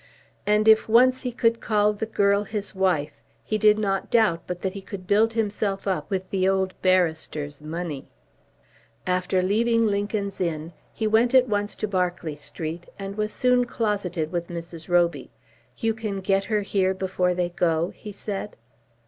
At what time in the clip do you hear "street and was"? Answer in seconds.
12.35-13.31